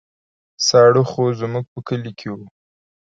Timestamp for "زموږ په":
1.39-1.79